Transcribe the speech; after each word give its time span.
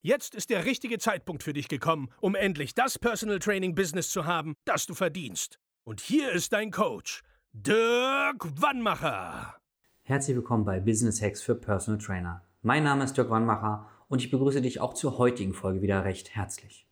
Jetzt 0.00 0.36
ist 0.36 0.50
der 0.50 0.64
richtige 0.64 0.98
Zeitpunkt 0.98 1.42
für 1.42 1.52
dich 1.52 1.66
gekommen, 1.66 2.08
um 2.20 2.36
endlich 2.36 2.72
das 2.72 3.00
Personal 3.00 3.40
Training 3.40 3.74
Business 3.74 4.10
zu 4.10 4.26
haben, 4.26 4.54
das 4.64 4.86
du 4.86 4.94
verdienst. 4.94 5.58
Und 5.82 6.00
hier 6.00 6.30
ist 6.30 6.52
dein 6.52 6.70
Coach, 6.70 7.24
Dirk 7.52 8.62
Wannmacher. 8.62 9.56
Herzlich 10.04 10.36
willkommen 10.36 10.64
bei 10.64 10.78
Business 10.78 11.20
Hacks 11.20 11.42
für 11.42 11.56
Personal 11.56 12.00
Trainer. 12.00 12.44
Mein 12.62 12.84
Name 12.84 13.02
ist 13.02 13.16
Dirk 13.16 13.28
Wannmacher 13.28 13.88
und 14.06 14.22
ich 14.22 14.30
begrüße 14.30 14.62
dich 14.62 14.80
auch 14.80 14.94
zur 14.94 15.18
heutigen 15.18 15.52
Folge 15.52 15.82
wieder 15.82 16.04
recht 16.04 16.30
herzlich. 16.30 16.86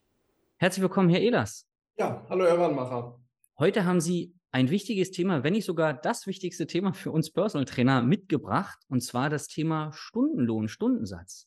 Herzlich 0.57 0.81
willkommen, 0.81 1.07
Herr 1.07 1.21
Ehlers. 1.21 1.65
Ja, 1.97 2.25
hallo 2.29 2.43
Herr 2.43 2.59
Wannmacher. 2.59 3.21
Heute 3.57 3.85
haben 3.85 4.01
Sie 4.01 4.35
ein 4.51 4.69
wichtiges 4.69 5.11
Thema, 5.11 5.45
wenn 5.45 5.53
nicht 5.53 5.65
sogar 5.65 5.93
das 5.93 6.27
wichtigste 6.27 6.67
Thema 6.67 6.91
für 6.91 7.11
uns 7.11 7.31
Personal 7.31 7.63
Trainer 7.63 8.01
mitgebracht, 8.01 8.79
und 8.89 8.99
zwar 9.01 9.29
das 9.29 9.47
Thema 9.47 9.93
Stundenlohn, 9.93 10.67
Stundensatz. 10.67 11.46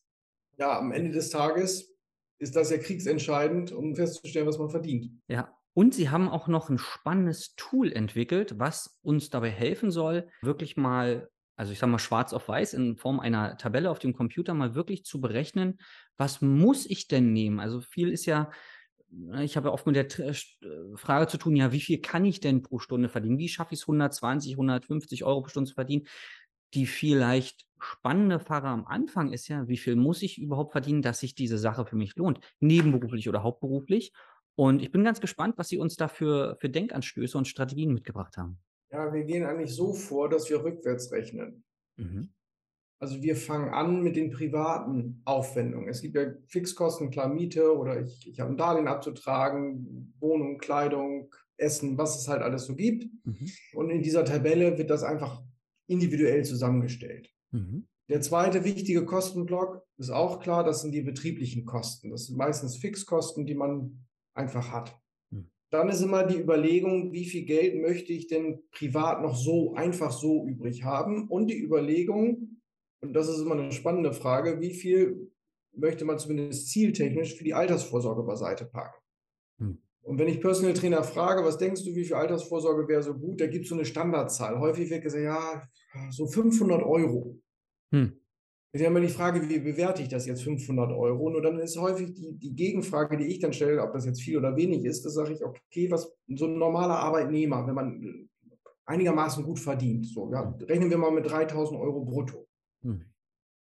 Ja, 0.61 0.79
am 0.79 0.93
Ende 0.93 1.11
des 1.11 1.31
Tages 1.31 1.97
ist 2.39 2.55
das 2.55 2.71
ja 2.71 2.79
kriegsentscheidend, 2.79 3.73
um 3.73 3.97
festzustellen, 3.97 4.47
was 4.47 4.59
man 4.59 4.69
verdient. 4.69 5.11
Ja, 5.29 5.57
und 5.73 5.95
sie 5.95 6.11
haben 6.11 6.29
auch 6.29 6.49
noch 6.49 6.69
ein 6.69 6.79
spannendes 6.79 7.55
Tool 7.57 7.91
entwickelt, 7.93 8.59
was 8.59 8.99
uns 9.03 9.31
dabei 9.31 9.51
helfen 9.51 9.91
soll, 9.91 10.29
wirklich 10.43 10.77
mal, 10.77 11.31
also 11.57 11.73
ich 11.73 11.79
sage 11.79 11.93
mal 11.93 11.99
schwarz 11.99 12.35
auf 12.35 12.49
weiß 12.49 12.75
in 12.75 12.97
Form 12.97 13.21
einer 13.21 13.57
Tabelle 13.57 13.91
auf 13.91 13.99
dem 13.99 14.15
Computer 14.15 14.53
mal 14.53 14.75
wirklich 14.75 15.05
zu 15.05 15.21
berechnen, 15.21 15.81
was 16.19 16.43
muss 16.43 16.85
ich 16.85 17.09
denn 17.09 17.33
nehmen? 17.33 17.59
Also 17.59 17.81
viel 17.81 18.11
ist 18.11 18.27
ja 18.27 18.51
Ne, 19.13 19.45
ich 19.45 19.57
habe 19.57 19.69
ja 19.69 19.75
oft 19.75 19.87
mit 19.87 19.97
der 19.97 20.07
äh, 20.21 20.31
äh, 20.31 20.97
Frage 20.97 21.27
zu 21.27 21.37
tun, 21.37 21.57
ja, 21.57 21.73
wie 21.73 21.81
viel 21.81 22.01
kann 22.01 22.25
ich 22.25 22.39
denn 22.39 22.63
pro 22.63 22.79
Stunde 22.79 23.09
verdienen? 23.09 23.39
Wie 23.39 23.49
schaffe 23.49 23.75
ich 23.75 23.81
es 23.81 23.87
120, 23.89 24.53
150 24.53 25.25
Euro 25.25 25.43
pro 25.43 25.49
Stunde 25.49 25.69
zu 25.69 25.75
verdienen? 25.75 26.07
Die 26.75 26.87
vielleicht 26.87 27.67
spannende 27.79 28.39
Frage 28.39 28.69
am 28.69 28.87
Anfang 28.87 29.33
ist 29.33 29.49
ja, 29.49 29.67
wie 29.69 29.77
viel 29.77 29.97
muss 29.97 30.23
ich 30.23 30.41
überhaupt 30.41 30.73
verdienen, 30.73 31.03
dass 31.03 31.21
sich 31.21 31.35
diese 31.35 31.59
Sache 31.59 31.87
für 31.87 31.97
mich 31.97 32.17
lohnt? 32.17 32.41
Nebenberuflich 32.61 33.29
oder 33.29 33.43
hauptberuflich? 33.43 34.13
Und 34.55 34.83
ich 34.83 34.93
bin 34.93 35.05
ganz 35.05 35.21
gespannt, 35.21 35.55
was 35.57 35.69
Sie 35.69 35.79
uns 35.79 35.97
dafür 35.97 36.57
für 36.61 36.69
Denkanstöße 36.69 37.39
und 37.39 37.49
Strategien 37.49 37.95
mitgebracht 37.95 38.37
haben. 38.37 38.59
Ja, 38.91 39.13
wir 39.13 39.25
gehen 39.25 39.45
eigentlich 39.45 39.75
so 39.75 39.95
vor, 39.95 40.29
dass 40.29 40.51
wir 40.51 40.63
rückwärts 40.63 41.13
rechnen. 41.13 41.65
Mhm. 41.97 42.33
Also 42.99 43.23
wir 43.23 43.35
fangen 43.35 43.73
an 43.73 44.03
mit 44.03 44.17
den 44.17 44.31
privaten 44.31 45.23
Aufwendungen. 45.25 45.89
Es 45.89 46.03
gibt 46.03 46.17
ja 46.17 46.35
Fixkosten, 46.49 47.11
klar 47.11 47.29
Miete 47.29 47.75
oder 47.75 48.03
ich, 48.03 48.29
ich 48.29 48.41
habe 48.41 48.53
ein 48.53 48.59
Darlehen 48.59 48.89
abzutragen, 48.89 50.15
Wohnung, 50.21 50.59
Kleidung, 50.59 51.35
Essen, 51.57 51.97
was 51.97 52.21
es 52.21 52.29
halt 52.29 52.43
alles 52.43 52.67
so 52.67 52.75
gibt. 52.75 53.07
Mhm. 53.25 53.51
Und 53.73 53.89
in 53.89 54.03
dieser 54.03 54.25
Tabelle 54.27 54.77
wird 54.77 54.91
das 54.91 55.03
einfach 55.03 55.43
individuell 55.91 56.45
zusammengestellt. 56.45 57.31
Mhm. 57.51 57.87
Der 58.09 58.21
zweite 58.21 58.65
wichtige 58.65 59.05
Kostenblock 59.05 59.87
ist 59.97 60.11
auch 60.11 60.41
klar, 60.41 60.65
das 60.65 60.83
sind 60.83 60.93
die 60.93 61.03
betrieblichen 61.03 61.65
Kosten. 61.65 62.11
Das 62.11 62.27
sind 62.27 62.37
meistens 62.37 62.77
Fixkosten, 62.77 63.47
die 63.47 63.55
man 63.55 64.07
einfach 64.35 64.73
hat. 64.73 64.99
Mhm. 65.31 65.51
Dann 65.71 65.89
ist 65.89 66.01
immer 66.01 66.25
die 66.25 66.39
Überlegung, 66.39 67.13
wie 67.13 67.25
viel 67.25 67.45
Geld 67.45 67.81
möchte 67.81 68.13
ich 68.13 68.27
denn 68.27 68.63
privat 68.73 69.23
noch 69.23 69.37
so 69.37 69.75
einfach 69.75 70.11
so 70.11 70.47
übrig 70.47 70.83
haben? 70.83 71.29
Und 71.29 71.49
die 71.49 71.63
Überlegung, 71.63 72.61
und 73.01 73.13
das 73.13 73.29
ist 73.29 73.41
immer 73.41 73.55
eine 73.55 73.73
spannende 73.73 74.13
Frage, 74.13 74.61
wie 74.61 74.75
viel 74.75 75.33
möchte 75.73 76.05
man 76.05 76.19
zumindest 76.19 76.69
zieltechnisch 76.69 77.37
für 77.37 77.45
die 77.45 77.55
Altersvorsorge 77.55 78.25
beiseite 78.25 78.65
packen? 78.65 79.01
Hm. 79.59 79.79
Und 80.03 80.19
wenn 80.19 80.29
ich 80.29 80.41
Personal 80.41 80.75
Trainer 80.75 81.05
frage, 81.05 81.45
was 81.45 81.59
denkst 81.59 81.85
du, 81.85 81.95
wie 81.95 82.05
viel 82.05 82.17
Altersvorsorge 82.17 82.89
wäre 82.89 83.03
so 83.03 83.15
gut, 83.15 83.41
da 83.41 83.47
gibt 83.47 83.65
es 83.65 83.69
so 83.69 83.75
eine 83.75 83.85
Standardzahl. 83.85 84.59
Häufig 84.59 84.91
wird 84.91 85.03
gesagt, 85.03 85.23
ja, 85.23 85.63
so 86.11 86.27
500 86.27 86.83
Euro. 86.83 87.39
Hm. 87.93 88.21
Wir 88.73 89.01
die 89.01 89.09
Frage, 89.09 89.49
wie 89.49 89.59
bewerte 89.59 90.01
ich 90.01 90.09
das 90.09 90.27
jetzt 90.27 90.45
500 90.45 90.93
Euro? 90.93 91.27
Und 91.27 91.43
dann 91.43 91.59
ist 91.59 91.77
häufig 91.77 92.15
die, 92.15 92.39
die 92.39 92.55
Gegenfrage, 92.55 93.17
die 93.17 93.27
ich 93.27 93.41
dann 93.41 93.53
stelle, 93.53 93.83
ob 93.83 93.93
das 93.93 94.07
jetzt 94.07 94.23
viel 94.23 94.39
oder 94.39 94.57
wenig 94.57 94.85
ist, 94.85 95.05
da 95.05 95.11
sage 95.11 95.33
ich, 95.33 95.45
okay, 95.45 95.91
was 95.91 96.13
so 96.29 96.47
ein 96.47 96.57
normaler 96.57 97.01
Arbeitnehmer, 97.01 97.67
wenn 97.67 97.75
man 97.75 98.29
einigermaßen 98.87 99.45
gut 99.45 99.59
verdient, 99.59 100.07
so, 100.07 100.31
ja, 100.33 100.57
rechnen 100.63 100.89
wir 100.89 100.99
mal 100.99 101.11
mit 101.11 101.29
3000 101.29 101.81
Euro 101.81 102.05
brutto. 102.05 102.47
Hm. 102.83 103.05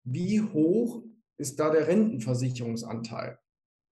Wie 0.04 0.42
hoch 0.42 1.04
ist 1.38 1.58
da 1.59 1.69
der 1.69 1.88
Rentenversicherungsanteil? 1.88 3.40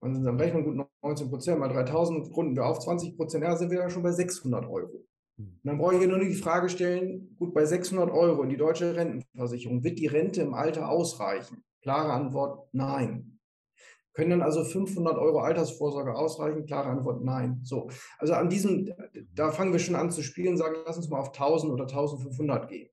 Und 0.01 0.23
dann 0.23 0.39
rechnen 0.39 0.63
gut 0.63 0.87
19 1.01 1.29
Prozent 1.29 1.59
mal 1.59 1.69
3000, 1.69 2.35
runden 2.35 2.55
wir 2.55 2.65
auf 2.65 2.79
20 2.79 3.17
Prozent, 3.17 3.43
ja, 3.43 3.55
sind 3.55 3.71
wir 3.71 3.79
dann 3.79 3.89
schon 3.89 4.03
bei 4.03 4.11
600 4.11 4.65
Euro. 4.65 5.05
Hm. 5.37 5.45
Und 5.45 5.59
dann 5.63 5.77
brauche 5.77 5.95
ich 5.95 6.07
nur 6.07 6.19
die 6.19 6.33
Frage 6.33 6.69
stellen, 6.69 7.35
gut, 7.37 7.53
bei 7.53 7.65
600 7.65 8.11
Euro 8.11 8.43
in 8.43 8.49
die 8.49 8.57
deutsche 8.57 8.95
Rentenversicherung, 8.95 9.83
wird 9.83 9.99
die 9.99 10.07
Rente 10.07 10.41
im 10.41 10.53
Alter 10.53 10.89
ausreichen? 10.89 11.63
Klare 11.81 12.13
Antwort, 12.13 12.69
nein. 12.71 13.39
Können 14.13 14.29
dann 14.29 14.41
also 14.41 14.63
500 14.63 15.17
Euro 15.17 15.39
Altersvorsorge 15.39 16.15
ausreichen? 16.15 16.65
Klare 16.65 16.89
Antwort, 16.89 17.23
nein. 17.23 17.59
So, 17.63 17.89
also 18.17 18.33
an 18.33 18.49
diesem, 18.49 18.89
da 19.33 19.51
fangen 19.51 19.73
wir 19.73 19.79
schon 19.79 19.95
an 19.95 20.09
zu 20.09 20.23
spielen, 20.23 20.55
sagen, 20.55 20.77
lass 20.85 20.97
uns 20.97 21.09
mal 21.09 21.19
auf 21.19 21.33
1000 21.33 21.71
oder 21.73 21.83
1500 21.83 22.69
gehen. 22.69 22.89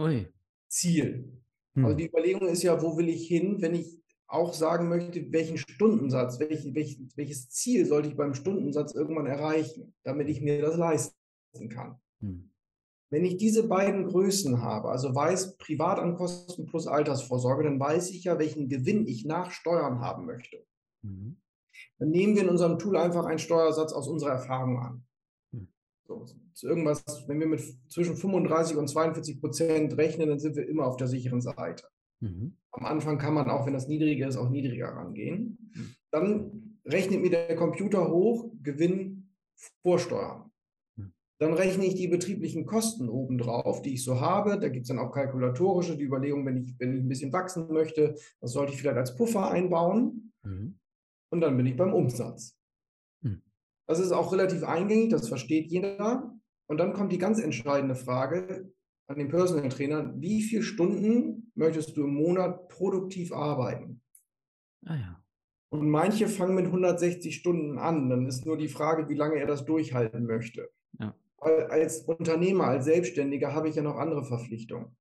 Ui. 0.00 0.32
Ziel. 0.68 1.42
Also 1.76 1.90
hm. 1.90 1.96
die 1.96 2.06
Überlegung 2.06 2.48
ist 2.48 2.62
ja, 2.62 2.80
wo 2.82 2.96
will 2.96 3.08
ich 3.08 3.26
hin, 3.26 3.60
wenn 3.60 3.74
ich 3.74 4.01
auch 4.32 4.54
sagen 4.54 4.88
möchte, 4.88 5.32
welchen 5.32 5.58
Stundensatz, 5.58 6.40
welch, 6.40 6.74
welch, 6.74 7.00
welches 7.16 7.48
Ziel 7.50 7.86
sollte 7.86 8.08
ich 8.08 8.16
beim 8.16 8.34
Stundensatz 8.34 8.94
irgendwann 8.94 9.26
erreichen, 9.26 9.94
damit 10.02 10.28
ich 10.28 10.40
mir 10.40 10.62
das 10.62 10.76
leisten 10.76 11.68
kann. 11.68 12.00
Hm. 12.20 12.52
Wenn 13.10 13.26
ich 13.26 13.36
diese 13.36 13.68
beiden 13.68 14.06
Größen 14.06 14.62
habe, 14.62 14.88
also 14.88 15.14
weiß 15.14 15.58
Privatankosten 15.58 16.64
plus 16.64 16.86
Altersvorsorge, 16.86 17.64
dann 17.64 17.78
weiß 17.78 18.10
ich 18.10 18.24
ja, 18.24 18.38
welchen 18.38 18.70
Gewinn 18.70 19.06
ich 19.06 19.26
nach 19.26 19.50
Steuern 19.50 20.00
haben 20.00 20.24
möchte. 20.24 20.64
Mhm. 21.02 21.36
Dann 21.98 22.08
nehmen 22.08 22.36
wir 22.36 22.42
in 22.44 22.48
unserem 22.48 22.78
Tool 22.78 22.96
einfach 22.96 23.26
einen 23.26 23.38
Steuersatz 23.38 23.92
aus 23.92 24.08
unserer 24.08 24.30
Erfahrung 24.30 24.78
an. 24.78 25.06
So, 26.04 26.26
irgendwas, 26.62 27.04
wenn 27.28 27.38
wir 27.38 27.46
mit 27.46 27.62
zwischen 27.90 28.16
35 28.16 28.76
und 28.76 28.88
42 28.88 29.40
Prozent 29.40 29.96
rechnen, 29.96 30.28
dann 30.28 30.38
sind 30.38 30.56
wir 30.56 30.66
immer 30.66 30.86
auf 30.86 30.96
der 30.96 31.06
sicheren 31.06 31.40
Seite. 31.40 31.86
Mhm. 32.22 32.56
Am 32.70 32.86
Anfang 32.86 33.18
kann 33.18 33.34
man 33.34 33.50
auch, 33.50 33.66
wenn 33.66 33.72
das 33.72 33.88
niedriger 33.88 34.28
ist, 34.28 34.36
auch 34.36 34.48
niedriger 34.48 34.88
rangehen. 34.88 35.58
Mhm. 35.74 35.94
Dann 36.10 36.78
rechnet 36.84 37.20
mir 37.20 37.30
der 37.30 37.56
Computer 37.56 38.08
hoch, 38.08 38.50
Gewinn 38.62 39.30
vorsteuern. 39.82 40.50
Mhm. 40.96 41.12
Dann 41.38 41.54
rechne 41.54 41.84
ich 41.84 41.96
die 41.96 42.08
betrieblichen 42.08 42.64
Kosten 42.64 43.08
obendrauf, 43.08 43.82
die 43.82 43.94
ich 43.94 44.04
so 44.04 44.20
habe. 44.20 44.58
Da 44.58 44.68
gibt 44.68 44.84
es 44.84 44.88
dann 44.88 44.98
auch 44.98 45.12
kalkulatorische, 45.12 45.96
die 45.96 46.04
Überlegung, 46.04 46.46
wenn 46.46 46.56
ich, 46.58 46.74
wenn 46.78 46.94
ich 46.94 47.00
ein 47.00 47.08
bisschen 47.08 47.32
wachsen 47.32 47.72
möchte, 47.72 48.14
was 48.40 48.52
sollte 48.52 48.72
ich 48.72 48.80
vielleicht 48.80 48.98
als 48.98 49.16
Puffer 49.16 49.50
einbauen? 49.50 50.32
Mhm. 50.44 50.78
Und 51.30 51.40
dann 51.40 51.56
bin 51.56 51.66
ich 51.66 51.76
beim 51.76 51.92
Umsatz. 51.92 52.56
Das 53.88 53.98
ist 53.98 54.12
auch 54.12 54.32
relativ 54.32 54.62
eingängig, 54.62 55.10
das 55.10 55.28
versteht 55.28 55.66
jeder. 55.66 56.32
Und 56.66 56.78
dann 56.78 56.92
kommt 56.92 57.12
die 57.12 57.18
ganz 57.18 57.40
entscheidende 57.40 57.94
Frage 57.94 58.72
an 59.12 59.18
den 59.18 59.28
Personal 59.28 59.68
Trainer, 59.68 60.12
wie 60.16 60.42
viele 60.42 60.62
Stunden 60.62 61.52
möchtest 61.54 61.96
du 61.96 62.04
im 62.04 62.14
Monat 62.14 62.68
produktiv 62.68 63.32
arbeiten? 63.32 64.00
Ah 64.84 64.96
ja. 64.96 65.22
Und 65.70 65.88
manche 65.88 66.28
fangen 66.28 66.54
mit 66.54 66.66
160 66.66 67.34
Stunden 67.34 67.78
an. 67.78 68.10
Dann 68.10 68.26
ist 68.26 68.44
nur 68.44 68.58
die 68.58 68.68
Frage, 68.68 69.08
wie 69.08 69.14
lange 69.14 69.36
er 69.36 69.46
das 69.46 69.64
durchhalten 69.64 70.26
möchte. 70.26 70.70
Ja. 70.98 71.14
Als 71.38 72.00
Unternehmer, 72.00 72.64
als 72.64 72.84
Selbstständiger 72.84 73.54
habe 73.54 73.68
ich 73.68 73.76
ja 73.76 73.82
noch 73.82 73.96
andere 73.96 74.24
Verpflichtungen. 74.24 74.96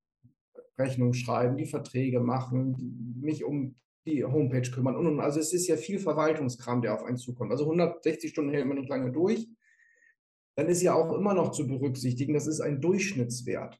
Rechnung 0.77 1.13
schreiben, 1.13 1.57
die 1.57 1.65
Verträge 1.65 2.19
machen, 2.19 3.17
mich 3.19 3.43
um 3.43 3.75
die 4.07 4.23
Homepage 4.23 4.69
kümmern 4.71 4.95
und, 4.95 5.05
und 5.05 5.19
also 5.19 5.39
es 5.39 5.53
ist 5.53 5.67
ja 5.67 5.77
viel 5.77 5.99
Verwaltungskram, 5.99 6.81
der 6.81 6.95
auf 6.95 7.03
einen 7.03 7.17
zukommt. 7.17 7.51
Also 7.51 7.65
160 7.65 8.31
Stunden 8.31 8.51
hält 8.51 8.65
man 8.65 8.77
nicht 8.77 8.89
lange 8.89 9.11
durch. 9.11 9.47
Dann 10.55 10.67
ist 10.67 10.81
ja 10.81 10.95
auch 10.95 11.13
immer 11.13 11.33
noch 11.33 11.51
zu 11.51 11.67
berücksichtigen, 11.67 12.33
das 12.33 12.47
ist 12.47 12.61
ein 12.61 12.81
Durchschnittswert. 12.81 13.79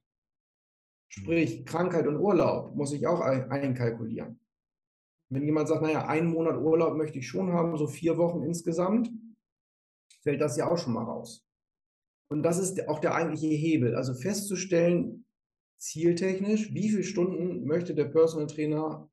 Sprich, 1.14 1.66
Krankheit 1.66 2.08
und 2.08 2.16
Urlaub 2.16 2.74
muss 2.74 2.94
ich 2.94 3.06
auch 3.06 3.20
einkalkulieren. 3.20 4.40
Wenn 5.30 5.44
jemand 5.44 5.68
sagt, 5.68 5.82
naja, 5.82 6.08
einen 6.08 6.30
Monat 6.30 6.58
Urlaub 6.58 6.96
möchte 6.96 7.20
ich 7.20 7.28
schon 7.28 7.52
haben, 7.52 7.78
so 7.78 7.88
vier 7.88 8.18
Wochen 8.18 8.44
insgesamt, 8.44 9.12
fällt 10.24 10.40
das 10.40 10.56
ja 10.56 10.72
auch 10.72 10.78
schon 10.78 10.94
mal 10.94 11.04
raus. 11.04 11.46
Und 12.30 12.44
das 12.44 12.60
ist 12.60 12.88
auch 12.88 13.00
der 13.00 13.14
eigentliche 13.14 13.48
Hebel. 13.48 13.96
Also 13.96 14.14
festzustellen, 14.14 15.26
zieltechnisch, 15.78 16.74
wie 16.74 16.90
viele 16.90 17.04
Stunden 17.04 17.66
möchte 17.66 17.94
der 17.94 18.06
Personal 18.06 18.48
Trainer 18.48 19.10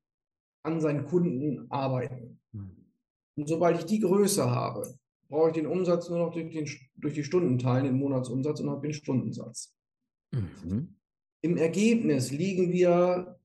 an 0.63 0.79
seinen 0.79 1.05
Kunden 1.05 1.69
arbeiten. 1.69 2.39
Hm. 2.53 2.93
Und 3.35 3.49
sobald 3.49 3.77
ich 3.77 3.85
die 3.85 3.99
Größe 3.99 4.49
habe, 4.49 4.97
brauche 5.27 5.49
ich 5.49 5.55
den 5.55 5.67
Umsatz 5.67 6.09
nur 6.09 6.19
noch 6.19 6.31
durch, 6.31 6.49
den, 6.49 6.65
durch 6.95 7.13
die 7.13 7.25
Stunden 7.25 7.57
teilen, 7.59 7.85
den 7.85 7.99
Monatsumsatz 7.99 8.61
und 8.61 8.69
habe 8.69 8.87
den 8.87 8.93
Stundensatz. 8.93 9.75
Mhm. 10.31 10.98
Im 11.41 11.57
Ergebnis 11.57 12.31
liegen 12.31 12.71
wir 12.71 13.39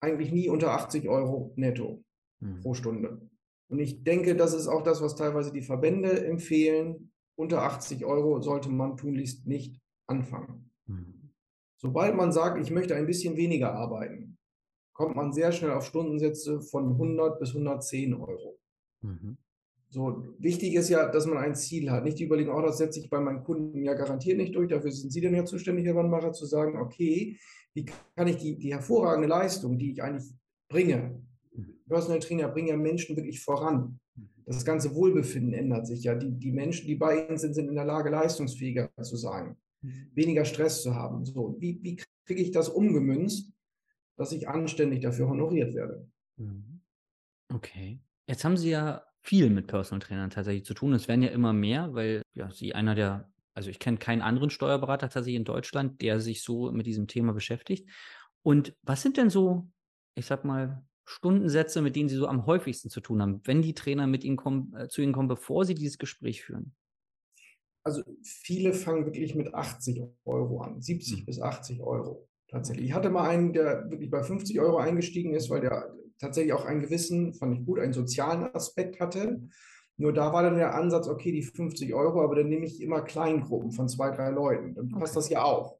eigentlich 0.00 0.32
nie 0.32 0.48
unter 0.48 0.72
80 0.72 1.08
Euro 1.08 1.52
netto 1.56 2.02
mhm. 2.40 2.60
pro 2.60 2.74
Stunde. 2.74 3.20
Und 3.68 3.78
ich 3.78 4.02
denke, 4.02 4.34
das 4.34 4.54
ist 4.54 4.66
auch 4.66 4.82
das, 4.82 5.02
was 5.02 5.14
teilweise 5.14 5.52
die 5.52 5.62
Verbände 5.62 6.24
empfehlen. 6.26 7.12
Unter 7.36 7.62
80 7.62 8.04
Euro 8.04 8.40
sollte 8.40 8.68
man 8.68 8.96
tunlichst 8.96 9.46
nicht 9.46 9.80
anfangen. 10.06 10.70
Mhm. 10.86 11.32
Sobald 11.76 12.16
man 12.16 12.32
sagt, 12.32 12.58
ich 12.60 12.70
möchte 12.70 12.96
ein 12.96 13.06
bisschen 13.06 13.36
weniger 13.36 13.72
arbeiten, 13.72 14.38
kommt 14.92 15.16
man 15.16 15.32
sehr 15.32 15.52
schnell 15.52 15.70
auf 15.70 15.86
Stundensätze 15.86 16.60
von 16.60 16.90
100 16.92 17.38
bis 17.38 17.50
110 17.50 18.14
Euro. 18.14 18.58
Mhm. 19.02 19.38
So, 19.92 20.24
wichtig 20.38 20.74
ist 20.74 20.88
ja, 20.88 21.08
dass 21.08 21.26
man 21.26 21.38
ein 21.38 21.56
Ziel 21.56 21.90
hat. 21.90 22.04
Nicht 22.04 22.18
die 22.18 22.24
Überlegung, 22.24 22.54
oh, 22.54 22.62
das 22.62 22.78
setze 22.78 23.00
ich 23.00 23.10
bei 23.10 23.18
meinen 23.18 23.42
Kunden 23.42 23.82
ja 23.82 23.94
garantiert 23.94 24.38
nicht 24.38 24.54
durch. 24.54 24.68
Dafür 24.68 24.92
sind 24.92 25.12
Sie 25.12 25.20
denn 25.20 25.34
ja 25.34 25.44
zuständig, 25.44 25.84
Herr 25.84 25.96
Wannmacher, 25.96 26.32
zu 26.32 26.46
sagen, 26.46 26.78
okay, 26.78 27.36
wie 27.74 27.86
kann 28.16 28.28
ich 28.28 28.36
die, 28.36 28.56
die 28.56 28.72
hervorragende 28.72 29.28
Leistung, 29.28 29.78
die 29.78 29.92
ich 29.92 30.02
eigentlich 30.02 30.32
bringe, 30.68 31.20
Personal 31.90 32.20
Trainer 32.20 32.48
bringen 32.48 32.68
ja 32.68 32.76
Menschen 32.76 33.16
wirklich 33.16 33.42
voran. 33.42 33.98
Das 34.46 34.64
ganze 34.64 34.94
Wohlbefinden 34.94 35.52
ändert 35.52 35.86
sich 35.86 36.04
ja. 36.04 36.14
Die, 36.14 36.30
die 36.30 36.52
Menschen, 36.52 36.86
die 36.86 36.94
bei 36.94 37.26
Ihnen 37.26 37.36
sind, 37.36 37.54
sind 37.54 37.68
in 37.68 37.74
der 37.74 37.84
Lage, 37.84 38.10
leistungsfähiger 38.10 38.90
zu 39.02 39.16
sein, 39.16 39.56
weniger 40.14 40.44
Stress 40.44 40.82
zu 40.82 40.94
haben. 40.94 41.24
So, 41.24 41.56
wie, 41.58 41.80
wie 41.82 42.00
kriege 42.24 42.42
ich 42.42 42.52
das 42.52 42.68
umgemünzt, 42.68 43.52
dass 44.16 44.32
ich 44.32 44.48
anständig 44.48 45.00
dafür 45.00 45.28
honoriert 45.28 45.74
werde? 45.74 46.08
Mhm. 46.36 46.80
Okay. 47.52 47.98
Jetzt 48.28 48.44
haben 48.44 48.56
Sie 48.56 48.70
ja 48.70 49.02
viel 49.22 49.50
mit 49.50 49.66
Personal 49.66 50.00
Trainern 50.00 50.30
tatsächlich 50.30 50.64
zu 50.64 50.74
tun. 50.74 50.92
Es 50.92 51.08
werden 51.08 51.22
ja 51.22 51.30
immer 51.30 51.52
mehr, 51.52 51.94
weil 51.94 52.22
ja, 52.34 52.50
Sie 52.50 52.74
einer 52.74 52.94
der, 52.94 53.30
also 53.54 53.70
ich 53.70 53.78
kenne 53.78 53.98
keinen 53.98 54.22
anderen 54.22 54.50
Steuerberater 54.50 55.08
tatsächlich 55.08 55.36
in 55.36 55.44
Deutschland, 55.44 56.00
der 56.00 56.20
sich 56.20 56.42
so 56.42 56.72
mit 56.72 56.86
diesem 56.86 57.06
Thema 57.06 57.32
beschäftigt. 57.32 57.88
Und 58.42 58.74
was 58.82 59.02
sind 59.02 59.16
denn 59.16 59.30
so, 59.30 59.68
ich 60.14 60.26
sag 60.26 60.44
mal, 60.44 60.84
Stundensätze, 61.04 61.82
mit 61.82 61.96
denen 61.96 62.08
Sie 62.08 62.16
so 62.16 62.28
am 62.28 62.46
häufigsten 62.46 62.88
zu 62.88 63.00
tun 63.00 63.20
haben, 63.20 63.40
wenn 63.44 63.62
die 63.62 63.74
Trainer 63.74 64.06
mit 64.06 64.24
Ihnen 64.24 64.36
kommen, 64.36 64.74
äh, 64.76 64.88
zu 64.88 65.02
Ihnen 65.02 65.12
kommen, 65.12 65.28
bevor 65.28 65.64
Sie 65.64 65.74
dieses 65.74 65.98
Gespräch 65.98 66.42
führen? 66.42 66.74
Also 67.82 68.02
viele 68.22 68.72
fangen 68.72 69.06
wirklich 69.06 69.34
mit 69.34 69.52
80 69.54 70.02
Euro 70.24 70.60
an, 70.60 70.80
70 70.80 71.20
mhm. 71.20 71.24
bis 71.26 71.40
80 71.40 71.80
Euro 71.80 72.28
tatsächlich. 72.48 72.86
Ich 72.86 72.92
hatte 72.94 73.10
mal 73.10 73.28
einen, 73.28 73.52
der 73.52 73.90
wirklich 73.90 74.10
bei 74.10 74.22
50 74.22 74.60
Euro 74.60 74.78
eingestiegen 74.78 75.34
ist, 75.34 75.50
weil 75.50 75.62
der 75.62 75.94
tatsächlich 76.20 76.52
auch 76.52 76.64
einen 76.64 76.80
gewissen, 76.80 77.34
fand 77.34 77.58
ich 77.58 77.66
gut, 77.66 77.80
einen 77.80 77.92
sozialen 77.92 78.54
Aspekt 78.54 79.00
hatte. 79.00 79.40
Nur 79.96 80.12
da 80.12 80.32
war 80.32 80.42
dann 80.42 80.56
der 80.56 80.74
Ansatz, 80.74 81.08
okay, 81.08 81.32
die 81.32 81.42
50 81.42 81.94
Euro, 81.94 82.22
aber 82.22 82.36
dann 82.36 82.48
nehme 82.48 82.66
ich 82.66 82.80
immer 82.80 83.02
Kleingruppen 83.02 83.72
von 83.72 83.88
zwei, 83.88 84.10
drei 84.10 84.30
Leuten. 84.30 84.74
Dann 84.74 84.88
passt 84.88 85.16
okay. 85.16 85.22
das 85.22 85.28
ja 85.30 85.42
auch. 85.44 85.78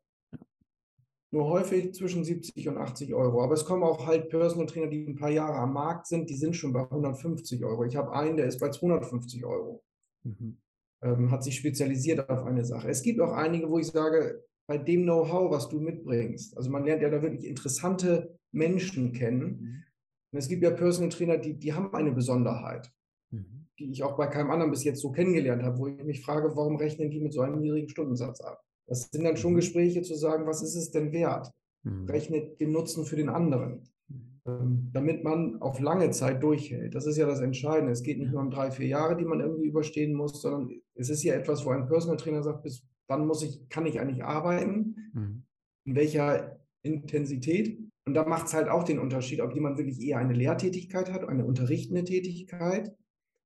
Nur 1.33 1.47
häufig 1.47 1.95
zwischen 1.95 2.25
70 2.25 2.69
und 2.69 2.77
80 2.77 3.15
Euro. 3.15 3.43
Aber 3.43 3.55
es 3.55 3.65
kommen 3.65 3.85
auch 3.85 4.07
halt 4.07 4.31
Personal 4.31 4.67
Trainer, 4.67 4.89
die 4.89 5.07
ein 5.07 5.15
paar 5.15 5.31
Jahre 5.31 5.59
am 5.59 5.73
Markt 5.73 6.09
sind, 6.09 6.29
die 6.29 6.37
sind 6.37 6.57
schon 6.57 6.73
bei 6.73 6.81
150 6.81 7.65
Euro. 7.65 7.85
Ich 7.85 7.97
habe 7.97 8.13
einen, 8.13 8.37
der 8.37 8.47
ist 8.47 8.59
bei 8.59 8.71
250 8.71 9.45
Euro. 9.45 9.85
Mhm. 10.25 10.59
Ähm, 11.03 11.31
hat 11.31 11.45
sich 11.45 11.57
spezialisiert 11.57 12.29
auf 12.29 12.45
eine 12.45 12.65
Sache. 12.65 12.89
Es 12.89 13.03
gibt 13.03 13.21
auch 13.21 13.33
einige, 13.33 13.71
wo 13.71 13.79
ich 13.79 13.87
sage, 13.87 14.45
bei 14.67 14.77
dem 14.77 15.05
Know-how, 15.05 15.51
was 15.51 15.69
du 15.69 15.81
mitbringst, 15.81 16.57
also 16.57 16.71
man 16.71 16.85
lernt 16.85 17.03
ja 17.03 17.11
da 17.11 17.23
wirklich 17.23 17.47
interessante 17.47 18.39
Menschen 18.53 19.13
kennen. 19.13 19.43
Mhm. 19.43 19.85
Und 20.33 20.39
es 20.39 20.49
gibt 20.49 20.63
ja 20.63 20.71
Personal 20.71 21.11
Trainer, 21.11 21.39
die, 21.39 21.55
die 21.55 21.73
haben 21.73 21.93
eine 21.95 22.13
Besonderheit, 22.13 22.91
mhm. 23.31 23.67
die 23.79 23.91
ich 23.91 24.03
auch 24.03 24.17
bei 24.17 24.27
keinem 24.27 24.51
anderen 24.51 24.71
bis 24.71 24.85
jetzt 24.85 25.01
so 25.01 25.11
kennengelernt 25.11 25.63
habe, 25.63 25.79
wo 25.79 25.89
ich 25.89 26.03
mich 26.05 26.23
frage, 26.23 26.55
warum 26.55 26.77
rechnen 26.77 27.11
die 27.11 27.21
mit 27.21 27.33
so 27.33 27.41
einem 27.41 27.61
niedrigen 27.61 27.89
Stundensatz 27.89 28.41
ab? 28.41 28.63
Das 28.87 29.09
sind 29.11 29.25
dann 29.25 29.37
schon 29.37 29.53
mhm. 29.53 29.57
Gespräche 29.57 30.03
zu 30.03 30.15
sagen, 30.15 30.47
was 30.47 30.63
ist 30.63 30.75
es 30.75 30.91
denn 30.91 31.13
wert? 31.13 31.51
Mhm. 31.83 32.07
Rechnet 32.07 32.61
den 32.61 32.73
Nutzen 32.73 33.05
für 33.05 33.17
den 33.17 33.29
anderen, 33.29 33.89
mhm. 34.09 34.41
ähm, 34.47 34.91
damit 34.93 35.25
man 35.25 35.61
auf 35.63 35.81
lange 35.81 36.11
Zeit 36.11 36.43
durchhält. 36.43 36.95
Das 36.95 37.07
ist 37.07 37.17
ja 37.17 37.27
das 37.27 37.41
Entscheidende. 37.41 37.93
Es 37.93 38.03
geht 38.03 38.19
nicht 38.19 38.33
nur 38.33 38.43
um 38.43 38.51
drei, 38.51 38.71
vier 38.71 38.87
Jahre, 38.87 39.17
die 39.17 39.25
man 39.25 39.41
irgendwie 39.41 39.67
überstehen 39.67 40.15
muss, 40.15 40.43
sondern 40.43 40.71
es 40.95 41.11
ist 41.11 41.23
ja 41.23 41.35
etwas, 41.35 41.65
wo 41.65 41.71
ein 41.71 41.87
Personal 41.87 42.17
Trainer 42.17 42.43
sagt, 42.43 42.63
bis 42.63 42.85
wann 43.09 43.27
muss 43.27 43.43
ich, 43.43 43.69
kann 43.69 43.87
ich 43.87 44.01
eigentlich 44.01 44.25
arbeiten? 44.25 45.11
Mhm. 45.13 45.43
In 45.85 45.95
welcher 45.97 46.61
Intensität? 46.83 47.79
Und 48.11 48.15
da 48.15 48.25
macht 48.25 48.49
es 48.49 48.55
halt 48.55 48.69
auch 48.69 48.83
den 48.83 48.99
Unterschied, 48.99 49.41
ob 49.41 49.55
jemand 49.55 49.79
wirklich 49.79 50.01
eher 50.01 50.19
eine 50.19 50.33
Lehrtätigkeit 50.33 51.13
hat, 51.13 51.23
eine 51.29 51.45
unterrichtende 51.45 52.03
Tätigkeit. 52.03 52.91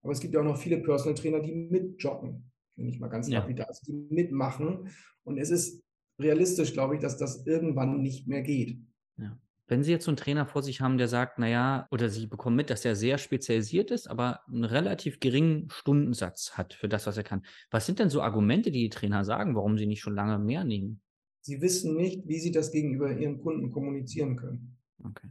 Aber 0.03 0.11
es 0.11 0.21
gibt 0.21 0.33
ja 0.33 0.41
auch 0.41 0.45
noch 0.45 0.57
viele 0.57 0.79
Personal 0.79 1.15
Trainer, 1.15 1.41
die 1.41 1.53
mitjoggen, 1.53 2.51
wenn 2.77 2.89
ich 2.89 2.99
mal 2.99 3.09
ganz 3.09 3.29
ja. 3.29 3.41
lapidar, 3.41 3.69
also 3.69 3.83
die 3.85 3.93
mitmachen. 3.93 4.89
Und 5.23 5.37
es 5.37 5.51
ist 5.51 5.85
realistisch, 6.19 6.73
glaube 6.73 6.95
ich, 6.95 7.03
dass 7.03 7.19
das 7.19 7.45
irgendwann 7.47 8.01
nicht 8.01 8.27
mehr 8.27 8.41
geht. 8.41 8.79
Ja. 9.19 9.39
Wenn 9.67 9.83
Sie 9.83 9.91
jetzt 9.91 10.07
so 10.07 10.11
einen 10.13 10.17
Trainer 10.17 10.47
vor 10.47 10.63
sich 10.63 10.81
haben, 10.81 10.97
der 10.97 11.09
sagt, 11.09 11.39
naja, 11.39 11.87
oder 11.91 12.09
Sie 12.09 12.27
bekommen 12.27 12.57
mit, 12.57 12.71
dass 12.71 12.87
er 12.87 12.97
sehr 12.97 13.19
spezialisiert 13.19 13.91
ist, 13.91 14.09
aber 14.09 14.41
einen 14.47 14.65
relativ 14.65 15.21
geringen 15.21 15.69
Stundensatz 15.69 16.53
hat 16.53 16.73
für 16.73 16.89
das, 16.89 17.07
was 17.07 17.19
er 17.19 17.23
kann. 17.23 17.45
Was 17.71 17.85
sind 17.85 17.99
denn 17.99 18.09
so 18.09 18.23
Argumente, 18.23 18.71
die 18.71 18.81
die 18.81 18.89
Trainer 18.89 19.27
sagen, 19.27 19.57
warum 19.57 19.77
sie 19.77 19.87
nicht 19.87 20.01
schon 20.01 20.15
lange 20.15 20.39
mehr 20.39 20.65
nehmen? 20.65 21.03
Sie 21.45 21.61
wissen 21.61 21.95
nicht, 21.95 22.27
wie 22.27 22.41
sie 22.41 22.53
das 22.53 22.71
gegenüber 22.71 23.15
ihren 23.15 23.39
Kunden 23.39 23.71
kommunizieren 23.71 24.37
können. 24.37 24.79
Okay. 25.05 25.29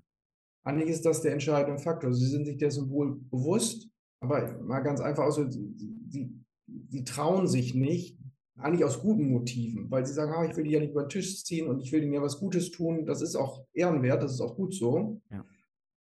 Eigentlich 0.64 0.90
ist 0.90 1.06
das 1.06 1.22
der 1.22 1.34
entscheidende 1.34 1.82
Faktor. 1.82 2.14
Sie 2.14 2.28
sind 2.28 2.46
sich 2.46 2.58
dessen 2.58 2.90
wohl 2.90 3.20
bewusst, 3.32 3.90
aber 4.20 4.62
mal 4.62 4.82
ganz 4.82 5.02
einfach 5.02 5.24
aus, 5.24 5.36
sie, 5.36 5.74
sie, 6.08 6.32
sie 6.88 7.04
trauen 7.04 7.48
sich 7.48 7.74
nicht, 7.74 8.18
eigentlich 8.58 8.86
aus 8.86 9.02
guten 9.02 9.28
Motiven, 9.32 9.90
weil 9.90 10.06
sie 10.06 10.14
sagen, 10.14 10.34
ah, 10.34 10.46
ich 10.46 10.56
will 10.56 10.66
die 10.66 10.72
ja 10.72 10.80
nicht 10.80 10.92
über 10.92 11.04
den 11.04 11.10
Tisch 11.10 11.44
ziehen 11.44 11.68
und 11.68 11.82
ich 11.82 11.92
will 11.92 12.04
ihnen 12.04 12.14
ja 12.14 12.22
was 12.22 12.40
Gutes 12.40 12.70
tun. 12.70 13.08
Das 13.08 13.24
ist 13.24 13.36
auch 13.36 13.66
ehrenwert, 13.74 14.22
das 14.22 14.34
ist 14.34 14.42
auch 14.42 14.56
gut 14.56 14.76
so. 14.76 15.20
Ja. 15.32 15.44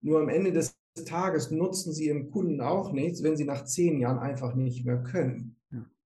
Nur 0.01 0.19
am 0.19 0.27
Ende 0.27 0.51
des 0.51 0.77
Tages 1.05 1.49
nutzen 1.49 1.93
sie 1.93 2.07
ihrem 2.07 2.29
Kunden 2.29 2.59
auch 2.59 2.91
nichts, 2.91 3.23
wenn 3.23 3.37
sie 3.37 3.45
nach 3.45 3.63
zehn 3.63 4.01
Jahren 4.01 4.19
einfach 4.19 4.53
nicht 4.53 4.85
mehr 4.85 5.01
können. 5.01 5.55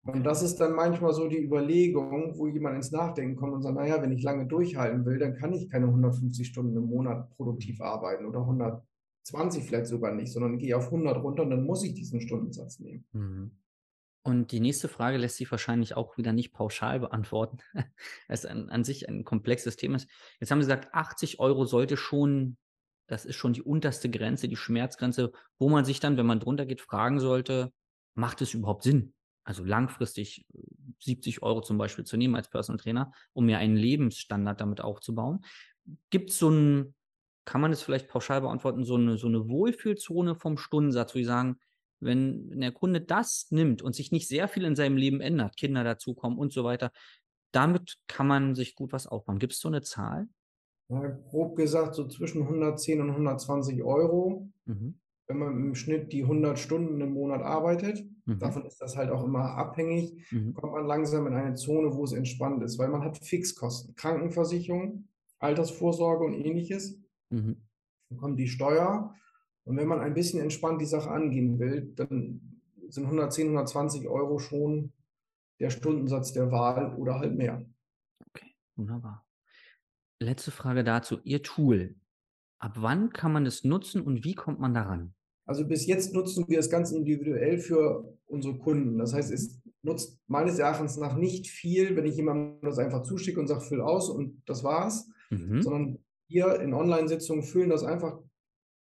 Und 0.05 0.23
das 0.25 0.44
ist 0.44 0.57
dann 0.57 0.73
manchmal 0.73 1.13
so 1.13 1.27
die 1.27 1.41
Überlegung, 1.41 2.38
wo 2.38 2.47
jemand 2.47 2.75
ins 2.75 2.91
Nachdenken 2.91 3.38
kommt 3.38 3.53
und 3.53 3.61
sagt, 3.61 3.75
naja, 3.75 4.01
wenn 4.01 4.11
ich 4.11 4.21
lange 4.21 4.47
durchhalten 4.47 5.05
will, 5.05 5.17
dann 5.17 5.35
kann 5.35 5.53
ich 5.53 5.69
keine 5.69 5.85
150 5.85 6.45
Stunden 6.45 6.75
im 6.75 6.88
Monat 6.88 7.29
produktiv 7.38 7.79
arbeiten 7.79 8.25
oder 8.25 8.41
120 8.41 9.63
vielleicht 9.63 9.88
sogar 9.88 10.13
nicht, 10.13 10.31
sondern 10.31 10.57
gehe 10.57 10.75
auf 10.75 10.85
100 10.85 11.23
runter 11.23 11.44
und 11.44 11.51
dann 11.51 11.65
muss 11.65 11.85
ich 11.85 11.94
diesen 11.94 12.19
Stundensatz 12.19 12.79
nehmen. 12.79 13.05
Mhm. 13.13 13.51
Und 14.25 14.51
die 14.51 14.60
nächste 14.60 14.89
Frage 14.89 15.17
lässt 15.17 15.38
sich 15.38 15.51
wahrscheinlich 15.51 15.95
auch 15.95 16.17
wieder 16.17 16.33
nicht 16.33 16.53
pauschal 16.53 17.00
beantworten, 17.00 17.60
es 18.27 18.45
an, 18.45 18.69
an 18.69 18.83
sich 18.83 19.07
ein 19.07 19.24
komplexes 19.24 19.77
Thema 19.77 19.95
ist. 19.95 20.10
Jetzt 20.39 20.51
haben 20.51 20.62
Sie 20.62 20.67
gesagt, 20.67 20.93
80 20.93 21.39
Euro 21.39 21.65
sollte 21.65 21.95
schon, 21.95 22.57
das 23.07 23.24
ist 23.24 23.36
schon 23.36 23.53
die 23.53 23.62
unterste 23.62 24.10
Grenze, 24.10 24.50
die 24.50 24.55
Schmerzgrenze, 24.57 25.31
wo 25.60 25.69
man 25.69 25.86
sich 25.86 26.01
dann, 26.01 26.17
wenn 26.17 26.25
man 26.25 26.41
drunter 26.41 26.65
geht, 26.65 26.81
fragen 26.81 27.19
sollte, 27.19 27.72
macht 28.15 28.41
es 28.41 28.53
überhaupt 28.53 28.83
Sinn? 28.83 29.13
Also 29.43 29.63
langfristig 29.63 30.45
70 31.00 31.38
äh, 31.38 31.41
Euro 31.41 31.62
zum 31.62 31.77
Beispiel 31.77 32.05
zu 32.05 32.17
nehmen 32.17 32.35
als 32.35 32.50
Personal 32.50 32.79
Trainer, 32.79 33.12
um 33.33 33.45
mir 33.45 33.57
einen 33.57 33.75
Lebensstandard 33.75 34.62
damit 34.62 34.81
aufzubauen. 34.81 35.43
Gibt 36.09 36.29
es 36.29 36.39
so 36.39 36.50
ein, 36.50 36.95
kann 37.45 37.62
man 37.62 37.71
das 37.71 37.81
vielleicht 37.81 38.07
pauschal 38.07 38.41
beantworten, 38.41 38.85
so 38.85 38.95
eine, 38.95 39.17
so 39.17 39.27
eine 39.27 39.50
Wohlfühlzone 39.50 40.35
vom 40.35 40.57
Stundensatz, 40.57 41.13
wo 41.13 41.19
Sie 41.19 41.25
sagen, 41.25 41.59
wenn 42.00 42.59
der 42.59 42.71
Kunde 42.71 43.01
das 43.01 43.47
nimmt 43.50 43.81
und 43.81 43.95
sich 43.95 44.12
nicht 44.12 44.27
sehr 44.27 44.47
viel 44.47 44.65
in 44.65 44.75
seinem 44.75 44.97
Leben 44.97 45.21
ändert, 45.21 45.57
Kinder 45.57 45.83
dazukommen 45.83 46.38
und 46.38 46.51
so 46.51 46.63
weiter, 46.63 46.91
damit 47.51 47.97
kann 48.07 48.27
man 48.27 48.55
sich 48.55 48.75
gut 48.75 48.91
was 48.91 49.07
aufbauen. 49.07 49.39
Gibt 49.39 49.53
es 49.53 49.59
so 49.59 49.67
eine 49.67 49.81
Zahl? 49.81 50.27
Ja, 50.89 51.07
grob 51.29 51.55
gesagt, 51.55 51.95
so 51.95 52.07
zwischen 52.07 52.41
110 52.43 53.01
und 53.01 53.12
120 53.12 53.83
Euro, 53.83 54.50
mhm. 54.65 55.00
Wenn 55.27 55.38
man 55.38 55.58
im 55.58 55.75
Schnitt 55.75 56.12
die 56.12 56.24
100 56.24 56.60
Stunden 56.60 57.00
im 57.01 57.13
Monat 57.13 57.42
arbeitet. 57.42 58.06
Mhm. 58.25 58.39
Davon 58.39 58.65
ist 58.65 58.82
das 58.82 58.98
halt 58.98 59.10
auch 59.10 59.24
immer 59.24 59.56
abhängig. 59.56 60.25
Mhm. 60.32 60.53
Kommt 60.53 60.74
man 60.74 60.86
langsam 60.86 61.27
in 61.27 61.34
eine 61.34 61.56
Zone, 61.56 61.94
wo 61.94 62.03
es 62.03 62.13
entspannt 62.13 62.62
ist, 62.63 62.77
weil 62.77 62.89
man 62.89 63.03
hat 63.03 63.18
Fixkosten, 63.18 63.96
Krankenversicherung, 63.96 65.08
Altersvorsorge 65.39 66.25
und 66.25 66.34
ähnliches. 66.34 67.00
Mhm. 67.30 67.58
Dann 68.10 68.18
kommt 68.18 68.39
die 68.39 68.48
Steuer 68.48 69.15
und 69.65 69.77
wenn 69.77 69.88
man 69.88 70.00
ein 70.00 70.13
bisschen 70.13 70.42
entspannt 70.42 70.82
die 70.82 70.86
Sache 70.86 71.10
angehen 71.10 71.60
will, 71.60 71.94
dann 71.96 72.62
sind 72.89 73.06
110, 73.06 73.48
120 73.48 74.08
Euro 74.08 74.39
schon 74.39 74.92
der 75.60 75.70
Stundensatz 75.70 76.34
der 76.34 76.51
Wahl 76.51 76.96
oder 76.96 77.20
halt 77.20 77.36
mehr. 77.36 77.65
Okay, 78.27 78.56
wunderbar. 78.75 79.25
Letzte 80.20 80.51
Frage 80.51 80.84
dazu. 80.84 81.20
Ihr 81.24 81.42
Tool. 81.44 81.96
Ab 82.63 82.77
wann 82.77 83.10
kann 83.10 83.34
man 83.34 83.46
es 83.46 83.65
nutzen 83.65 84.01
und 84.01 84.24
wie 84.24 84.36
kommt 84.36 84.62
man 84.62 84.74
daran? 84.74 85.13
Also 85.46 85.67
bis 85.67 85.86
jetzt 85.86 86.13
nutzen 86.13 86.46
wir 86.48 86.60
es 86.60 86.70
ganz 86.70 86.93
individuell 86.93 87.58
für 87.58 88.17
unsere 88.25 88.58
Kunden. 88.58 88.98
Das 89.00 89.13
heißt, 89.13 89.34
es 89.34 89.62
nutzt 89.82 90.22
meines 90.27 90.60
Erachtens 90.60 90.96
nach 90.96 91.17
nicht 91.17 91.48
viel, 91.48 91.98
wenn 91.98 92.05
ich 92.05 92.15
jemandem 92.15 92.62
das 92.62 92.77
einfach 92.79 93.01
zuschicke 93.01 93.38
und 93.38 93.48
sage, 93.48 93.60
füll 93.60 93.82
aus 93.82 94.10
und 94.10 94.41
das 94.46 94.63
war's, 94.63 95.10
mhm. 95.29 95.62
sondern 95.62 96.00
wir 96.29 96.62
in 96.62 96.74
Online-Sitzungen 96.74 97.43
füllen 97.43 97.70
das 97.70 97.84
einfach 97.84 98.17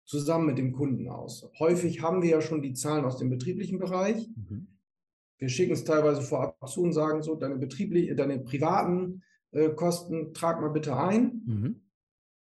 zusammen 0.06 0.46
mit 0.46 0.56
dem 0.56 0.72
Kunden 0.72 1.10
aus. 1.10 1.46
Häufig 1.58 2.00
haben 2.00 2.22
wir 2.22 2.30
ja 2.30 2.40
schon 2.40 2.62
die 2.62 2.72
Zahlen 2.72 3.04
aus 3.04 3.18
dem 3.18 3.28
betrieblichen 3.28 3.78
Bereich. 3.78 4.26
Mhm. 4.36 4.68
Wir 5.36 5.50
schicken 5.50 5.74
es 5.74 5.84
teilweise 5.84 6.22
vorab 6.22 6.66
zu 6.66 6.80
und 6.80 6.94
sagen 6.94 7.22
so, 7.22 7.34
deine, 7.34 7.56
betrieblichen, 7.56 8.16
deine 8.16 8.38
privaten 8.38 9.22
äh, 9.50 9.68
Kosten 9.68 10.32
trag 10.32 10.62
mal 10.62 10.70
bitte 10.70 10.96
ein 10.96 11.42
mhm. 11.44 11.85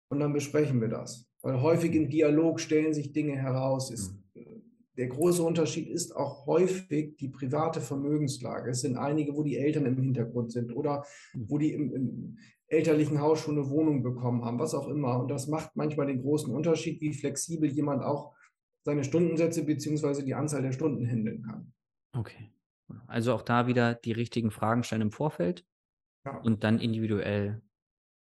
Und 0.08 0.20
dann 0.20 0.32
besprechen 0.32 0.80
wir 0.80 0.88
das. 0.88 1.26
Weil 1.42 1.60
häufig 1.60 1.94
im 1.94 2.08
Dialog 2.08 2.60
stellen 2.60 2.94
sich 2.94 3.12
Dinge 3.12 3.36
heraus. 3.36 3.90
Ist, 3.90 4.12
mhm. 4.34 4.42
Äh, 4.42 4.60
der 4.96 5.08
große 5.08 5.42
Unterschied 5.42 5.88
ist 5.88 6.14
auch 6.16 6.46
häufig 6.46 7.16
die 7.16 7.28
private 7.28 7.80
Vermögenslage. 7.80 8.70
Es 8.70 8.80
sind 8.80 8.96
einige, 8.96 9.34
wo 9.34 9.42
die 9.42 9.56
Eltern 9.56 9.86
im 9.86 9.96
Hintergrund 9.96 10.52
sind 10.52 10.74
oder 10.74 11.04
mhm. 11.34 11.44
wo 11.48 11.58
die 11.58 11.72
im, 11.72 11.92
im 11.92 12.38
elterlichen 12.66 13.20
Haus 13.20 13.40
schon 13.40 13.58
eine 13.58 13.68
Wohnung 13.68 14.02
bekommen 14.02 14.44
haben, 14.44 14.58
was 14.58 14.74
auch 14.74 14.88
immer. 14.88 15.20
Und 15.20 15.28
das 15.28 15.46
macht 15.48 15.76
manchmal 15.76 16.06
den 16.06 16.22
großen 16.22 16.52
Unterschied, 16.54 17.00
wie 17.00 17.12
flexibel 17.12 17.70
jemand 17.70 18.02
auch 18.02 18.34
seine 18.84 19.04
Stundensätze 19.04 19.64
bzw. 19.64 20.22
die 20.22 20.34
Anzahl 20.34 20.62
der 20.62 20.72
Stunden 20.72 21.06
handeln 21.06 21.42
kann. 21.42 21.72
Okay. 22.12 22.50
Also 23.06 23.32
auch 23.32 23.42
da 23.42 23.66
wieder 23.66 23.94
die 23.94 24.12
richtigen 24.12 24.50
Fragen 24.50 24.82
stellen 24.82 25.02
im 25.02 25.10
Vorfeld 25.10 25.66
ja. 26.24 26.38
und 26.38 26.64
dann 26.64 26.78
individuell. 26.80 27.62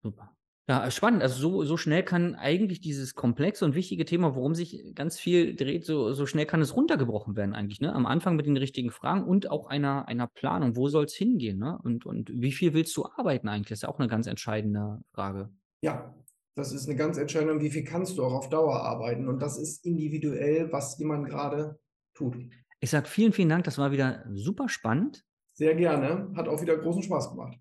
Super. 0.03 0.34
Ja, 0.67 0.89
spannend. 0.89 1.21
Also 1.21 1.39
so, 1.39 1.63
so 1.63 1.77
schnell 1.77 2.01
kann 2.01 2.33
eigentlich 2.33 2.81
dieses 2.81 3.13
komplexe 3.13 3.65
und 3.65 3.75
wichtige 3.75 4.03
Thema, 4.03 4.35
worum 4.35 4.55
sich 4.55 4.95
ganz 4.95 5.19
viel 5.19 5.55
dreht, 5.55 5.85
so, 5.85 6.13
so 6.13 6.25
schnell 6.25 6.47
kann 6.47 6.59
es 6.59 6.75
runtergebrochen 6.75 7.35
werden 7.35 7.53
eigentlich. 7.53 7.81
Ne? 7.81 7.93
Am 7.93 8.07
Anfang 8.07 8.35
mit 8.35 8.47
den 8.47 8.57
richtigen 8.57 8.89
Fragen 8.89 9.25
und 9.25 9.51
auch 9.51 9.67
einer, 9.67 10.07
einer 10.07 10.25
Planung. 10.25 10.75
Wo 10.75 10.87
soll 10.87 11.05
es 11.05 11.13
hingehen? 11.13 11.59
Ne? 11.59 11.77
Und, 11.83 12.07
und 12.07 12.31
wie 12.33 12.51
viel 12.51 12.73
willst 12.73 12.97
du 12.97 13.05
arbeiten 13.05 13.47
eigentlich? 13.47 13.69
Das 13.69 13.77
ist 13.77 13.83
ja 13.83 13.89
auch 13.89 13.99
eine 13.99 14.07
ganz 14.07 14.25
entscheidende 14.25 15.01
Frage. 15.13 15.51
Ja, 15.81 16.15
das 16.55 16.71
ist 16.71 16.89
eine 16.89 16.97
ganz 16.97 17.19
entscheidende. 17.19 17.61
Wie 17.61 17.69
viel 17.69 17.83
kannst 17.83 18.17
du 18.17 18.23
auch 18.23 18.33
auf 18.33 18.49
Dauer 18.49 18.81
arbeiten? 18.81 19.27
Und 19.27 19.43
das 19.43 19.59
ist 19.59 19.85
individuell, 19.85 20.71
was 20.71 20.97
jemand 20.97 21.27
gerade 21.27 21.77
tut. 22.15 22.37
Ich 22.79 22.89
sage 22.89 23.07
vielen, 23.07 23.33
vielen 23.33 23.49
Dank. 23.49 23.65
Das 23.65 23.77
war 23.77 23.91
wieder 23.91 24.25
super 24.33 24.67
spannend. 24.67 25.25
Sehr 25.53 25.75
gerne. 25.75 26.31
Hat 26.35 26.47
auch 26.47 26.59
wieder 26.59 26.75
großen 26.75 27.03
Spaß 27.03 27.29
gemacht. 27.29 27.59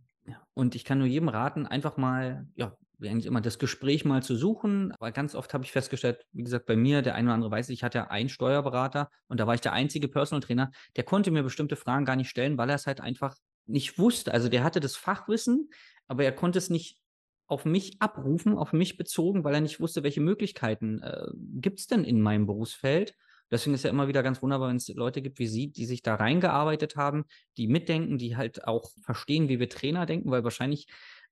Und 0.54 0.74
ich 0.76 0.84
kann 0.84 0.98
nur 0.98 1.08
jedem 1.08 1.28
raten, 1.28 1.66
einfach 1.66 1.96
mal 1.96 2.46
ja, 2.54 2.76
eigentlich 3.10 3.26
immer, 3.26 3.40
das 3.40 3.58
Gespräch 3.58 4.04
mal 4.04 4.22
zu 4.22 4.36
suchen. 4.36 4.92
Aber 4.92 5.12
ganz 5.12 5.34
oft 5.34 5.52
habe 5.54 5.64
ich 5.64 5.72
festgestellt, 5.72 6.24
wie 6.32 6.44
gesagt, 6.44 6.66
bei 6.66 6.76
mir, 6.76 7.02
der 7.02 7.14
eine 7.14 7.28
oder 7.28 7.34
andere 7.34 7.50
weiß, 7.50 7.68
ich 7.70 7.82
hatte 7.82 8.10
einen 8.10 8.28
Steuerberater 8.28 9.08
und 9.28 9.40
da 9.40 9.46
war 9.46 9.54
ich 9.54 9.60
der 9.60 9.72
einzige 9.72 10.08
Personal 10.08 10.40
Trainer, 10.42 10.70
der 10.96 11.04
konnte 11.04 11.30
mir 11.30 11.42
bestimmte 11.42 11.76
Fragen 11.76 12.04
gar 12.04 12.16
nicht 12.16 12.30
stellen, 12.30 12.58
weil 12.58 12.68
er 12.68 12.76
es 12.76 12.86
halt 12.86 13.00
einfach 13.00 13.36
nicht 13.66 13.98
wusste. 13.98 14.32
Also 14.32 14.48
der 14.48 14.64
hatte 14.64 14.80
das 14.80 14.96
Fachwissen, 14.96 15.70
aber 16.06 16.24
er 16.24 16.32
konnte 16.32 16.58
es 16.58 16.70
nicht 16.70 17.00
auf 17.46 17.64
mich 17.64 18.00
abrufen, 18.00 18.56
auf 18.56 18.72
mich 18.72 18.96
bezogen, 18.96 19.44
weil 19.44 19.54
er 19.54 19.60
nicht 19.60 19.80
wusste, 19.80 20.02
welche 20.02 20.20
Möglichkeiten 20.20 21.02
äh, 21.02 21.26
gibt 21.34 21.80
es 21.80 21.86
denn 21.86 22.04
in 22.04 22.20
meinem 22.20 22.46
Berufsfeld. 22.46 23.14
Deswegen 23.50 23.74
ist 23.74 23.84
ja 23.84 23.90
immer 23.90 24.08
wieder 24.08 24.22
ganz 24.22 24.42
wunderbar, 24.42 24.68
wenn 24.68 24.76
es 24.76 24.88
Leute 24.88 25.20
gibt 25.20 25.38
wie 25.38 25.46
Sie, 25.46 25.70
die 25.70 25.84
sich 25.84 26.02
da 26.02 26.14
reingearbeitet 26.14 26.96
haben, 26.96 27.24
die 27.58 27.68
mitdenken, 27.68 28.18
die 28.18 28.36
halt 28.36 28.66
auch 28.66 28.90
verstehen, 29.02 29.48
wie 29.48 29.60
wir 29.60 29.68
Trainer 29.68 30.06
denken, 30.06 30.30
weil 30.30 30.44
wahrscheinlich 30.44 30.86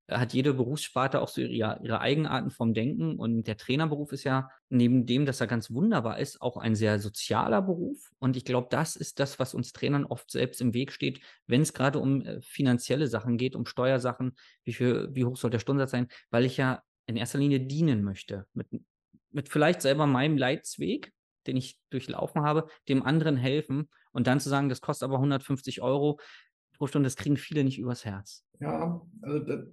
hat 0.09 0.33
jede 0.33 0.55
Berufssparte 0.55 1.21
auch 1.21 1.29
so 1.29 1.41
ihre, 1.41 1.81
ihre 1.83 2.01
Eigenarten 2.01 2.51
vom 2.51 2.75
Denken. 2.75 3.19
Und 3.19 3.47
der 3.47 3.57
Trainerberuf 3.57 4.13
ist 4.13 4.25
ja 4.25 4.51
neben 4.69 5.07
dem, 5.07 5.27
dass 5.27 5.41
er 5.41 5.47
ganz 5.47 5.71
wunderbar 5.71 6.19
ist, 6.19 6.41
auch 6.43 6.57
ein 6.57 6.75
sehr 6.75 6.99
sozialer 6.99 7.63
Beruf. 7.63 8.11
Und 8.19 8.37
ich 8.37 8.45
glaube, 8.45 8.69
das 8.71 8.97
ist 8.97 9.21
das, 9.21 9.39
was 9.39 9.55
uns 9.55 9.73
Trainern 9.73 10.05
oft 10.05 10.31
selbst 10.31 10.61
im 10.61 10.75
Weg 10.75 10.93
steht, 10.93 11.21
wenn 11.47 11.63
es 11.63 11.73
gerade 11.73 11.99
um 11.99 12.23
äh, 12.23 12.41
finanzielle 12.43 13.07
Sachen 13.07 13.37
geht, 13.37 13.55
um 13.55 13.67
Steuersachen, 13.67 14.37
wie, 14.65 14.73
viel, 14.73 15.09
wie 15.13 15.25
hoch 15.25 15.37
soll 15.37 15.51
der 15.51 15.61
Stundensatz 15.61 15.93
sein, 15.93 16.09
weil 16.31 16.45
ich 16.45 16.57
ja 16.57 16.83
in 17.07 17.17
erster 17.17 17.39
Linie 17.39 17.61
dienen 17.61 18.03
möchte. 18.03 18.47
Mit, 18.55 18.69
mit 19.31 19.49
vielleicht 19.49 19.83
selber 19.83 20.07
meinem 20.07 20.37
Leitsweg, 20.37 21.13
den 21.47 21.57
ich 21.57 21.79
durchlaufen 21.91 22.43
habe, 22.43 22.69
dem 22.89 23.03
anderen 23.03 23.37
helfen 23.37 23.89
und 24.13 24.27
dann 24.27 24.41
zu 24.41 24.49
sagen, 24.49 24.69
das 24.69 24.81
kostet 24.81 25.07
aber 25.07 25.17
150 25.17 25.83
Euro 25.83 26.21
pro 26.77 26.87
Stunde, 26.87 27.07
das 27.07 27.17
kriegen 27.17 27.37
viele 27.37 27.65
nicht 27.65 27.79
übers 27.79 28.05
Herz. 28.05 28.45
Ja, 28.61 29.01
also 29.23 29.65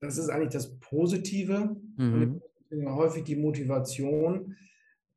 das 0.00 0.18
ist 0.18 0.28
eigentlich 0.30 0.52
das 0.52 0.78
Positive. 0.78 1.76
Mhm. 1.96 2.40
Häufig 2.86 3.24
die 3.24 3.36
Motivation. 3.36 4.56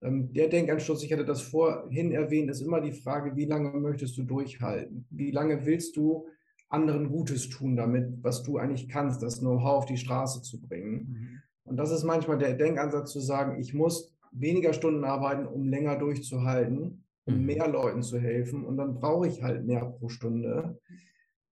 Ähm, 0.01 0.33
der 0.33 0.49
Denkanstoß, 0.49 1.03
ich 1.03 1.13
hatte 1.13 1.25
das 1.25 1.41
vorhin 1.41 2.11
erwähnt, 2.11 2.49
ist 2.49 2.61
immer 2.61 2.81
die 2.81 2.91
Frage, 2.91 3.35
wie 3.35 3.45
lange 3.45 3.71
möchtest 3.79 4.17
du 4.17 4.23
durchhalten? 4.23 5.05
Wie 5.09 5.31
lange 5.31 5.65
willst 5.65 5.95
du 5.95 6.27
anderen 6.69 7.09
Gutes 7.09 7.49
tun 7.49 7.75
damit, 7.75 8.23
was 8.23 8.43
du 8.43 8.57
eigentlich 8.57 8.89
kannst, 8.89 9.21
das 9.21 9.39
Know-how 9.39 9.77
auf 9.77 9.85
die 9.85 9.97
Straße 9.97 10.41
zu 10.41 10.61
bringen? 10.61 10.93
Mhm. 10.93 11.41
Und 11.65 11.77
das 11.77 11.91
ist 11.91 12.03
manchmal 12.03 12.37
der 12.37 12.53
Denkansatz 12.53 13.11
zu 13.11 13.21
sagen, 13.21 13.59
ich 13.59 13.73
muss 13.73 14.13
weniger 14.31 14.73
Stunden 14.73 15.03
arbeiten, 15.05 15.45
um 15.45 15.69
länger 15.69 15.97
durchzuhalten, 15.97 17.05
um 17.25 17.37
mhm. 17.37 17.45
mehr 17.45 17.67
Leuten 17.69 18.01
zu 18.01 18.19
helfen. 18.19 18.65
Und 18.65 18.77
dann 18.77 18.95
brauche 18.95 19.27
ich 19.27 19.43
halt 19.43 19.65
mehr 19.65 19.85
pro 19.85 20.09
Stunde. 20.09 20.77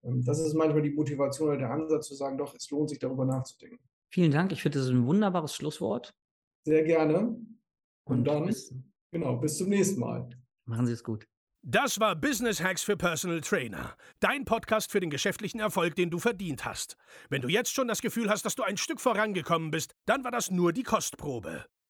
Ähm, 0.03 0.23
das 0.23 0.39
ist 0.39 0.53
manchmal 0.53 0.81
die 0.81 0.91
Motivation 0.91 1.49
oder 1.49 1.57
der 1.57 1.71
Ansatz 1.71 2.07
zu 2.07 2.15
sagen, 2.15 2.37
doch, 2.37 2.53
es 2.55 2.69
lohnt 2.69 2.89
sich 2.89 2.99
darüber 2.99 3.25
nachzudenken. 3.25 3.79
Vielen 4.09 4.31
Dank. 4.31 4.51
Ich 4.51 4.61
finde, 4.61 4.79
das 4.79 4.87
ist 4.87 4.93
ein 4.93 5.05
wunderbares 5.05 5.55
Schlusswort. 5.55 6.13
Sehr 6.65 6.83
gerne. 6.83 7.39
Und, 8.03 8.17
Und 8.17 8.23
dann, 8.25 8.45
bis, 8.45 8.73
genau, 9.11 9.37
bis 9.37 9.57
zum 9.57 9.69
nächsten 9.69 9.99
Mal. 9.99 10.29
Machen 10.65 10.85
Sie 10.85 10.93
es 10.93 11.03
gut. 11.03 11.27
Das 11.63 11.99
war 11.99 12.15
Business 12.15 12.61
Hacks 12.61 12.81
für 12.81 12.97
Personal 12.97 13.39
Trainer. 13.41 13.95
Dein 14.19 14.45
Podcast 14.45 14.91
für 14.91 14.99
den 14.99 15.11
geschäftlichen 15.11 15.59
Erfolg, 15.59 15.95
den 15.95 16.09
du 16.09 16.17
verdient 16.17 16.65
hast. 16.65 16.97
Wenn 17.29 17.43
du 17.43 17.49
jetzt 17.49 17.71
schon 17.71 17.87
das 17.87 18.01
Gefühl 18.01 18.31
hast, 18.31 18.45
dass 18.45 18.55
du 18.55 18.63
ein 18.63 18.77
Stück 18.77 18.99
vorangekommen 18.99 19.69
bist, 19.69 19.93
dann 20.05 20.23
war 20.23 20.31
das 20.31 20.49
nur 20.49 20.73
die 20.73 20.83
Kostprobe. 20.83 21.65